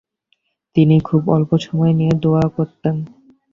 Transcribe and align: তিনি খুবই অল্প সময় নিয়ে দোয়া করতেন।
তিনি 0.75 0.95
খুবই 0.99 1.27
অল্প 1.35 1.51
সময় 1.57 1.93
নিয়ে 1.93 2.13
দোয়া 2.23 2.45
করতেন। 2.55 2.95